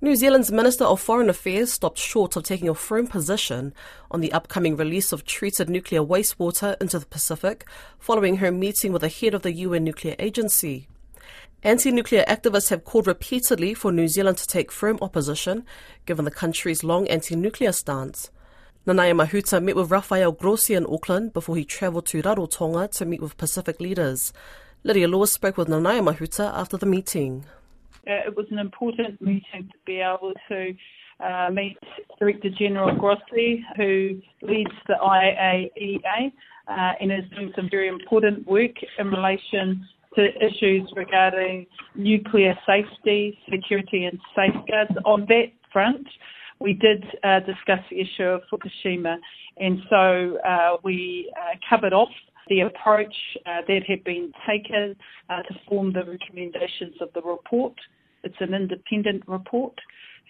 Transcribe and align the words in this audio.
New 0.00 0.16
Zealand's 0.16 0.50
Minister 0.52 0.84
of 0.84 1.00
Foreign 1.00 1.30
Affairs 1.30 1.72
stopped 1.72 1.98
short 1.98 2.36
of 2.36 2.42
taking 2.42 2.68
a 2.68 2.74
firm 2.74 3.06
position 3.06 3.72
on 4.10 4.20
the 4.20 4.32
upcoming 4.32 4.76
release 4.76 5.12
of 5.12 5.24
treated 5.24 5.70
nuclear 5.70 6.02
wastewater 6.02 6.76
into 6.80 6.98
the 6.98 7.06
Pacific 7.06 7.64
following 7.98 8.36
her 8.38 8.50
meeting 8.50 8.92
with 8.92 9.02
the 9.02 9.08
head 9.08 9.34
of 9.34 9.42
the 9.42 9.52
UN 9.52 9.84
Nuclear 9.84 10.16
Agency. 10.18 10.88
Anti 11.62 11.90
nuclear 11.90 12.24
activists 12.24 12.68
have 12.68 12.84
called 12.84 13.06
repeatedly 13.06 13.72
for 13.72 13.92
New 13.92 14.08
Zealand 14.08 14.36
to 14.38 14.46
take 14.46 14.70
firm 14.70 14.98
opposition, 15.00 15.64
given 16.04 16.26
the 16.26 16.30
country's 16.30 16.84
long 16.84 17.08
anti 17.08 17.36
nuclear 17.36 17.72
stance. 17.72 18.30
Nanaia 18.86 19.14
Mahuta 19.14 19.62
met 19.62 19.76
with 19.76 19.90
Rafael 19.90 20.32
Grossi 20.32 20.74
in 20.74 20.84
Auckland 20.86 21.32
before 21.32 21.56
he 21.56 21.64
travelled 21.64 22.04
to 22.06 22.20
Rarotonga 22.20 22.90
to 22.90 23.06
meet 23.06 23.22
with 23.22 23.38
Pacific 23.38 23.80
leaders. 23.80 24.34
Lydia 24.82 25.08
Lewis 25.08 25.32
spoke 25.32 25.56
with 25.56 25.68
Nanaia 25.68 26.04
Mahuta 26.04 26.52
after 26.52 26.76
the 26.76 26.84
meeting. 26.84 27.46
Uh, 28.06 28.28
it 28.28 28.36
was 28.36 28.46
an 28.50 28.58
important 28.58 29.20
meeting 29.20 29.68
to 29.70 29.78
be 29.86 30.00
able 30.00 30.32
to 30.48 30.74
uh, 31.24 31.50
meet 31.50 31.78
Director 32.18 32.50
General 32.58 32.94
Grossi, 32.96 33.64
who 33.76 34.20
leads 34.42 34.70
the 34.88 34.94
IAEA 35.00 36.32
uh, 36.68 36.92
and 37.00 37.12
is 37.12 37.24
doing 37.34 37.52
some 37.56 37.68
very 37.70 37.88
important 37.88 38.46
work 38.46 38.72
in 38.98 39.08
relation 39.08 39.86
to 40.16 40.28
issues 40.44 40.90
regarding 40.96 41.66
nuclear 41.94 42.54
safety, 42.66 43.38
security, 43.50 44.04
and 44.04 44.18
safeguards. 44.34 44.92
On 45.04 45.26
that 45.28 45.46
front, 45.72 46.06
we 46.60 46.74
did 46.74 47.04
uh, 47.22 47.40
discuss 47.40 47.80
the 47.90 48.00
issue 48.00 48.24
of 48.24 48.42
Fukushima, 48.52 49.16
and 49.58 49.78
so 49.90 50.38
uh, 50.46 50.76
we 50.82 51.32
uh, 51.36 51.56
covered 51.68 51.92
off 51.92 52.10
the 52.48 52.60
approach 52.60 53.14
uh, 53.46 53.62
that 53.66 53.80
had 53.86 54.04
been 54.04 54.32
taken 54.46 54.94
uh, 55.30 55.42
to 55.42 55.54
form 55.68 55.92
the 55.92 56.04
recommendations 56.04 56.94
of 57.00 57.08
the 57.14 57.22
report. 57.22 57.74
It's 58.24 58.40
an 58.40 58.54
independent 58.54 59.22
report. 59.26 59.78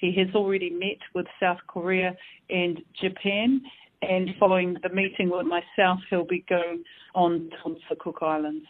He 0.00 0.12
has 0.16 0.34
already 0.34 0.70
met 0.70 0.98
with 1.14 1.26
South 1.38 1.58
Korea 1.68 2.16
and 2.50 2.80
Japan, 3.00 3.60
and 4.02 4.30
following 4.40 4.76
the 4.82 4.88
meeting 4.88 5.30
with 5.30 5.46
myself, 5.46 6.00
he'll 6.10 6.26
be 6.26 6.44
going 6.48 6.82
on 7.14 7.50
to 7.64 7.74
the 7.88 7.96
Cook 7.96 8.18
Islands. 8.20 8.66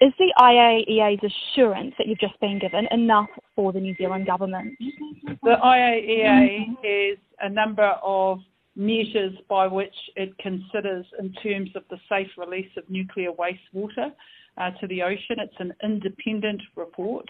Is 0.00 0.12
the 0.18 0.32
IAEA's 0.38 1.20
assurance 1.22 1.94
that 1.98 2.06
you've 2.06 2.20
just 2.20 2.38
been 2.40 2.58
given 2.60 2.86
enough 2.92 3.28
for 3.56 3.72
the 3.72 3.80
New 3.80 3.96
Zealand 3.96 4.26
government? 4.26 4.74
The 5.42 5.56
IAEA 5.62 6.68
has 6.84 7.18
a 7.40 7.48
number 7.50 7.96
of 8.02 8.38
measures 8.76 9.34
by 9.48 9.66
which 9.66 9.94
it 10.14 10.38
considers 10.38 11.04
in 11.18 11.32
terms 11.42 11.70
of 11.74 11.82
the 11.90 11.98
safe 12.08 12.28
release 12.38 12.70
of 12.76 12.88
nuclear 12.88 13.32
wastewater 13.32 14.12
uh, 14.56 14.70
to 14.80 14.86
the 14.86 15.02
ocean. 15.02 15.36
It's 15.38 15.54
an 15.58 15.74
independent 15.82 16.62
report. 16.76 17.28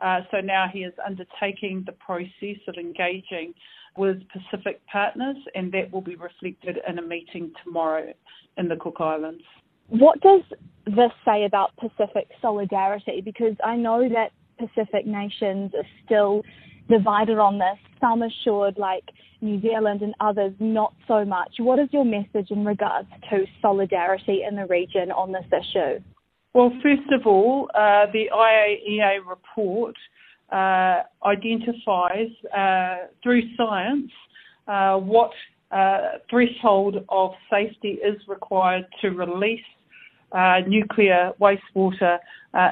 Uh, 0.00 0.20
so 0.30 0.40
now 0.40 0.66
he 0.72 0.80
is 0.80 0.94
undertaking 1.04 1.82
the 1.86 1.92
process 1.92 2.56
of 2.68 2.74
engaging 2.76 3.54
with 3.96 4.18
Pacific 4.28 4.80
partners, 4.90 5.36
and 5.54 5.72
that 5.72 5.92
will 5.92 6.00
be 6.00 6.16
reflected 6.16 6.78
in 6.88 6.98
a 6.98 7.02
meeting 7.02 7.52
tomorrow 7.64 8.12
in 8.56 8.68
the 8.68 8.76
Cook 8.76 8.96
Islands. 9.00 9.42
What 9.88 10.20
does 10.20 10.42
this 10.86 11.10
say 11.24 11.44
about 11.44 11.76
Pacific 11.76 12.28
solidarity? 12.40 13.20
Because 13.20 13.54
I 13.64 13.76
know 13.76 14.08
that 14.08 14.30
Pacific 14.58 15.06
nations 15.06 15.72
are 15.74 15.86
still 16.04 16.42
divided 16.88 17.38
on 17.38 17.58
this. 17.58 17.78
Some 18.00 18.22
assured, 18.22 18.78
like 18.78 19.04
New 19.40 19.60
Zealand 19.60 20.02
and 20.02 20.14
others, 20.20 20.52
not 20.60 20.94
so 21.08 21.24
much. 21.24 21.54
What 21.58 21.78
is 21.78 21.88
your 21.92 22.04
message 22.04 22.50
in 22.50 22.64
regards 22.64 23.08
to 23.30 23.44
solidarity 23.60 24.44
in 24.48 24.56
the 24.56 24.66
region 24.66 25.10
on 25.10 25.32
this 25.32 25.46
issue? 25.48 26.00
Well, 26.52 26.72
first 26.82 27.12
of 27.12 27.26
all, 27.26 27.70
uh, 27.74 28.06
the 28.12 28.28
IAEA 28.34 29.18
report 29.26 29.94
uh, 30.50 31.02
identifies 31.24 32.30
uh, 32.56 33.06
through 33.22 33.42
science 33.56 34.10
uh, 34.66 34.96
what 34.96 35.30
uh, 35.70 36.18
threshold 36.28 37.04
of 37.08 37.30
safety 37.48 37.98
is 38.02 38.20
required 38.26 38.84
to 39.00 39.10
release 39.10 39.60
uh, 40.32 40.60
nuclear 40.66 41.32
wastewater 41.40 42.18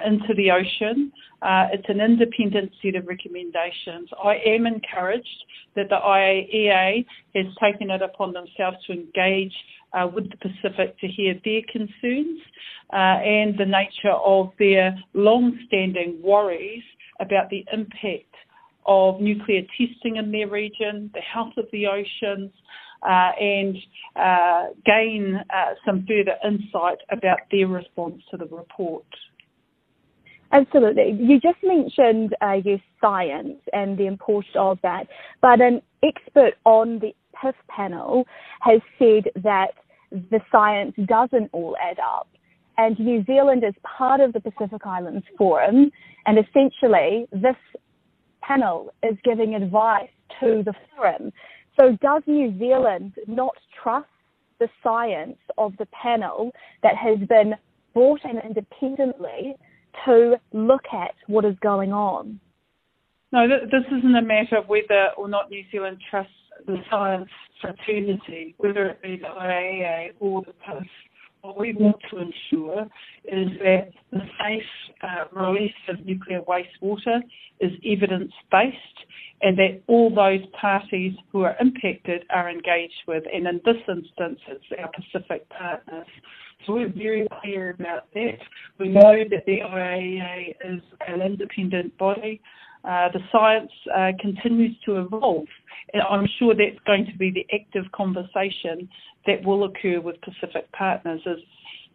into 0.07 0.35
the 0.37 0.51
ocean. 0.51 1.13
it's 1.43 1.89
an 1.89 2.01
independent 2.01 2.73
set 2.83 2.95
of 2.97 3.07
recommendations. 3.07 4.09
I 4.23 4.37
am 4.47 4.67
encouraged 4.67 5.45
that 5.77 5.89
the 5.89 5.97
IAEA 5.97 7.05
has 7.37 7.47
taken 7.63 7.91
it 7.91 8.03
upon 8.03 8.33
themselves 8.33 8.79
to 8.87 8.93
engage 8.93 9.55
uh, 9.93 10.07
with 10.13 10.31
the 10.31 10.37
Pacific 10.37 10.99
to 11.01 11.07
hear 11.07 11.35
their 11.45 11.63
concerns 11.73 12.41
uh, 12.93 12.97
and 12.97 13.57
the 13.59 13.65
nature 13.65 14.17
of 14.25 14.51
their 14.59 14.99
long-standing 15.15 16.21
worries 16.23 16.83
about 17.21 17.49
the 17.51 17.65
impact 17.73 18.35
of 18.87 19.21
nuclear 19.21 19.63
testing 19.77 20.17
in 20.17 20.33
their 20.33 20.49
region, 20.49 21.11
the 21.15 21.21
health 21.21 21.53
of 21.57 21.67
the 21.73 21.87
oceans, 21.87 22.51
uh, 23.03 23.31
and 23.41 23.77
uh, 24.17 24.67
gain 24.85 25.41
uh, 25.51 25.75
some 25.85 26.07
further 26.07 26.37
insight 26.45 26.99
about 27.11 27.39
their 27.51 27.69
response 27.69 28.23
to 28.31 28.37
the 28.37 28.47
report. 28.47 29.07
Absolutely. 30.51 31.15
You 31.19 31.39
just 31.41 31.59
mentioned 31.63 32.35
uh, 32.41 32.57
your 32.65 32.79
science 33.01 33.61
and 33.73 33.99
the 33.99 34.07
importance 34.07 34.55
of 34.57 34.79
that, 34.83 35.07
but 35.43 35.61
an 35.61 35.83
expert 36.03 36.55
on 36.65 37.01
the 37.01 37.15
PIF 37.43 37.55
panel 37.69 38.25
has 38.61 38.81
said 38.99 39.25
that 39.43 39.73
the 40.11 40.41
science 40.51 40.95
doesn't 41.07 41.51
all 41.53 41.77
add 41.83 41.99
up. 41.99 42.29
And 42.79 42.99
New 42.99 43.25
Zealand 43.25 43.63
is 43.67 43.75
part 43.83 44.21
of 44.21 44.33
the 44.33 44.41
Pacific 44.41 44.87
Islands 44.87 45.27
Forum, 45.37 45.91
and 46.27 46.39
essentially 46.39 47.27
this 47.33 47.57
panel 48.41 48.95
is 49.03 49.17
giving 49.25 49.55
advice 49.55 50.09
to 50.41 50.63
the 50.65 50.73
forum. 50.97 51.33
So 51.79 51.97
does 52.01 52.23
New 52.27 52.59
Zealand 52.59 53.13
not 53.27 53.55
trust 53.83 54.09
the 54.59 54.69
science 54.83 55.39
of 55.57 55.77
the 55.79 55.87
panel 55.87 56.51
that 56.83 56.97
has 56.97 57.19
been 57.29 57.55
brought 57.95 58.21
in 58.25 58.39
independently 58.39 59.55
to 60.05 60.37
look 60.53 60.85
at 60.93 61.15
what 61.29 61.45
is 61.45 61.55
going 61.61 61.93
on? 61.93 62.41
No, 63.31 63.47
this 63.47 63.85
isn't 63.99 64.17
a 64.17 64.23
matter 64.23 64.57
of 64.57 64.69
whether 64.69 65.11
or 65.17 65.29
not 65.29 65.51
New 65.51 65.63
Zealand 65.71 65.99
trusts 66.11 66.33
the 66.67 66.79
science 66.91 67.29
fraternity, 67.61 68.55
whether 68.59 68.87
it 68.87 69.03
be 69.03 69.17
the 69.17 69.29
IAEA 69.29 70.13
or 70.19 70.43
the 70.43 70.55
PIF. 70.67 70.87
What 71.43 71.59
we 71.59 71.73
want 71.75 71.97
to 72.11 72.19
ensure 72.19 72.83
is 73.25 73.49
that 73.63 73.91
the 74.11 74.21
safe 74.41 74.63
uh, 75.03 75.25
release 75.41 75.73
of 75.89 76.05
nuclear 76.05 76.41
wastewater 76.43 77.21
is 77.61 77.73
evidence 77.85 78.33
based 78.51 78.77
and 79.41 79.57
that 79.57 79.81
all 79.87 80.13
those 80.13 80.45
parties 80.61 81.13
who 81.31 81.43
are 81.43 81.57
impacted 81.61 82.25
are 82.31 82.51
engaged 82.51 83.03
with. 83.07 83.23
And 83.33 83.47
in 83.47 83.61
this 83.65 83.77
instance, 83.89 84.41
it's 84.49 84.65
our 84.81 84.91
Pacific 84.91 85.49
partners. 85.51 86.07
So 86.67 86.73
we're 86.73 86.93
very 86.93 87.27
clear 87.41 87.71
about 87.71 88.13
that. 88.15 88.39
We 88.79 88.89
know 88.89 89.15
that 89.31 89.47
the 89.47 89.59
IAEA 89.61 90.51
is 90.65 90.83
an 91.07 91.23
independent 91.23 91.97
body. 91.99 92.41
Uh, 92.85 93.09
the 93.13 93.21
science 93.33 93.71
uh, 93.95 94.13
continues 94.21 94.77
to 94.87 94.99
evolve. 95.01 95.47
And 95.93 96.03
I'm 96.03 96.29
sure 96.39 96.55
that's 96.55 96.79
going 96.87 97.07
to 97.07 97.19
be 97.19 97.31
the 97.31 97.47
active 97.55 97.91
conversation 97.93 98.89
that 99.27 99.45
will 99.45 99.65
occur 99.65 100.01
with 100.01 100.17
Pacific 100.21 100.71
partners 100.73 101.21
is 101.27 101.39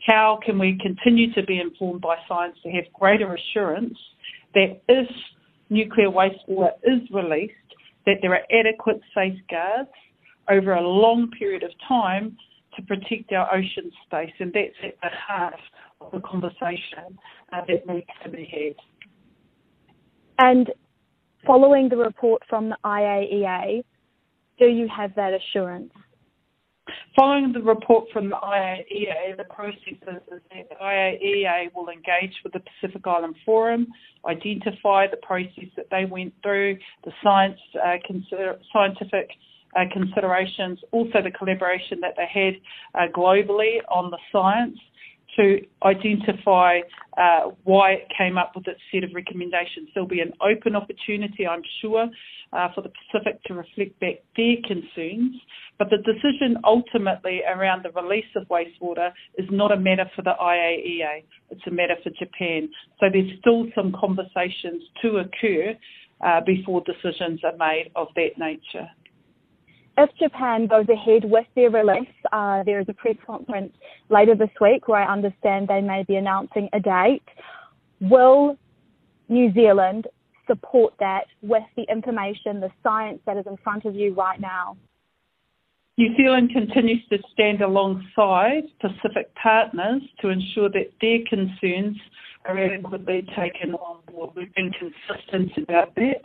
how 0.05 0.39
can 0.45 0.59
we 0.59 0.77
continue 0.81 1.33
to 1.33 1.43
be 1.43 1.59
informed 1.59 2.01
by 2.01 2.17
science 2.27 2.57
to 2.63 2.69
have 2.71 2.83
greater 2.93 3.33
assurance 3.35 3.97
that 4.53 4.81
if 4.89 5.07
nuclear 5.69 6.09
wastewater 6.09 6.73
is 6.83 7.01
released, 7.11 7.53
that 8.05 8.17
there 8.21 8.33
are 8.33 8.43
adequate 8.51 8.99
safeguards 9.15 9.89
over 10.49 10.73
a 10.73 10.81
long 10.81 11.31
period 11.31 11.63
of 11.63 11.71
time 11.87 12.37
to 12.75 12.81
protect 12.83 13.31
our 13.31 13.53
ocean 13.53 13.91
space. 14.05 14.33
And 14.39 14.51
that's 14.51 14.75
at 14.83 14.95
the 15.01 15.09
heart 15.15 15.55
of 16.01 16.11
the 16.11 16.19
conversation 16.19 17.17
uh, 17.51 17.61
that 17.67 17.87
needs 17.87 18.07
to 18.23 18.29
be 18.29 18.45
had. 18.51 18.75
And 20.39 20.71
following 21.45 21.89
the 21.89 21.97
report 21.97 22.41
from 22.49 22.69
the 22.69 22.77
IAEA, 22.85 23.83
do 24.59 24.65
you 24.65 24.87
have 24.95 25.15
that 25.15 25.33
assurance? 25.33 25.91
Following 27.15 27.53
the 27.53 27.61
report 27.61 28.05
from 28.11 28.29
the 28.29 28.35
IAEA, 28.35 29.37
the 29.37 29.45
process 29.45 29.77
is 29.87 29.97
that 30.05 30.23
the 30.27 30.75
IAEA 30.81 31.73
will 31.73 31.89
engage 31.89 32.33
with 32.43 32.53
the 32.53 32.59
Pacific 32.59 33.05
Island 33.05 33.35
Forum, 33.45 33.87
identify 34.27 35.07
the 35.07 35.17
process 35.17 35.69
that 35.77 35.85
they 35.91 36.05
went 36.05 36.33
through, 36.41 36.77
the 37.05 37.11
science 37.23 37.59
uh, 37.83 37.93
consider- 38.05 38.59
scientific 38.73 39.29
uh, 39.75 39.85
considerations, 39.93 40.79
also 40.91 41.21
the 41.23 41.31
collaboration 41.31 41.99
that 42.01 42.15
they 42.17 42.27
had 42.31 42.55
uh, 42.95 43.11
globally 43.13 43.77
on 43.89 44.11
the 44.11 44.19
science, 44.31 44.77
to 45.35 45.59
identify 45.83 46.79
uh, 47.17 47.51
why 47.63 47.91
it 47.93 48.07
came 48.17 48.37
up 48.37 48.53
with 48.55 48.67
its 48.67 48.79
set 48.91 49.03
of 49.03 49.11
recommendations. 49.13 49.89
There'll 49.93 50.07
be 50.07 50.21
an 50.21 50.33
open 50.41 50.75
opportunity, 50.75 51.47
I'm 51.47 51.61
sure, 51.81 52.07
uh, 52.51 52.67
for 52.73 52.81
the 52.81 52.91
Pacific 53.11 53.43
to 53.45 53.53
reflect 53.53 53.99
back 53.99 54.23
their 54.35 54.55
concerns. 54.67 55.35
But 55.79 55.89
the 55.89 55.97
decision 55.97 56.57
ultimately 56.63 57.41
around 57.43 57.83
the 57.83 57.91
release 57.99 58.29
of 58.35 58.47
wastewater 58.47 59.11
is 59.37 59.47
not 59.51 59.71
a 59.71 59.77
matter 59.77 60.09
for 60.15 60.21
the 60.21 60.33
IAEA, 60.39 61.23
it's 61.49 61.67
a 61.67 61.71
matter 61.71 61.95
for 62.03 62.11
Japan. 62.11 62.69
So 62.99 63.07
there's 63.11 63.39
still 63.39 63.65
some 63.75 63.93
conversations 63.99 64.83
to 65.01 65.17
occur 65.17 65.75
uh, 66.21 66.41
before 66.45 66.81
decisions 66.81 67.41
are 67.43 67.57
made 67.57 67.91
of 67.95 68.07
that 68.15 68.37
nature. 68.37 68.87
If 69.95 70.09
Japan 70.17 70.65
goes 70.65 70.87
ahead 70.89 71.23
with 71.23 71.45
their 71.55 71.69
release, 71.69 72.09
uh, 72.31 72.63
there 72.63 72.79
is 72.79 72.87
a 72.89 72.93
press 72.93 73.15
conference 73.25 73.73
later 74.09 74.33
this 74.33 74.49
week 74.59 74.87
where 74.87 75.01
I 75.01 75.11
understand 75.11 75.67
they 75.67 75.81
may 75.81 76.03
be 76.03 76.15
announcing 76.15 76.67
a 76.73 76.79
date. 76.79 77.23
Will 78.01 78.57
New 79.29 79.53
Zealand 79.53 80.07
support 80.47 80.93
that 80.99 81.25
with 81.41 81.63
the 81.77 81.83
information, 81.91 82.59
the 82.59 82.71
science 82.81 83.19
that 83.25 83.37
is 83.37 83.45
in 83.45 83.55
front 83.57 83.85
of 83.85 83.95
you 83.95 84.13
right 84.13 84.39
now? 84.41 84.77
New 85.95 86.15
Zealand 86.17 86.49
continues 86.51 87.07
to 87.09 87.19
stand 87.31 87.61
alongside 87.61 88.63
Pacific 88.81 89.33
partners 89.35 90.01
to 90.21 90.29
ensure 90.29 90.69
that 90.69 90.91
their 91.01 91.19
concerns 91.29 91.97
are 92.45 92.57
adequately 92.57 93.27
taken 93.37 93.75
on 93.75 93.99
board. 94.11 94.31
We've 94.35 94.53
been 94.55 94.71
consistent 94.71 95.51
about 95.57 95.93
that. 95.95 96.21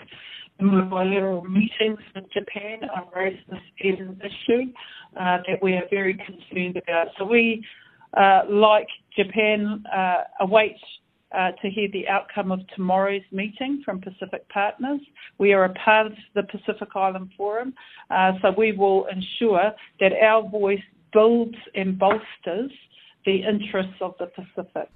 In 0.61 0.89
bilateral 0.89 1.45
meetings 1.45 2.01
with 2.15 2.25
Japan, 2.33 2.81
this 2.81 3.59
as 3.85 3.99
an 4.01 4.21
issue 4.25 4.73
uh, 5.17 5.39
that 5.47 5.63
we 5.63 5.75
are 5.75 5.85
very 5.89 6.15
concerned 6.15 6.77
about. 6.77 7.09
So 7.17 7.25
we, 7.25 7.65
uh, 8.17 8.43
like 8.49 8.89
Japan, 9.17 9.85
uh, 9.95 10.25
await 10.41 10.77
uh, 11.33 11.53
to 11.63 11.71
hear 11.71 11.89
the 11.93 12.09
outcome 12.09 12.51
of 12.51 12.61
tomorrow's 12.75 13.23
meeting 13.31 13.83
from 13.85 14.01
Pacific 14.01 14.49
Partners. 14.49 15.01
We 15.39 15.53
are 15.53 15.65
a 15.65 15.75
part 15.75 16.07
of 16.07 16.13
the 16.35 16.43
Pacific 16.43 16.89
Island 16.95 17.31
Forum, 17.37 17.73
uh, 18.11 18.33
so 18.43 18.53
we 18.57 18.73
will 18.73 19.07
ensure 19.07 19.73
that 20.01 20.13
our 20.23 20.43
voice 20.49 20.83
builds 21.13 21.57
and 21.77 21.97
bolsters 21.97 22.73
the 23.25 23.45
interests 23.45 24.01
of 24.01 24.15
the 24.19 24.27
Pacific. 24.27 24.91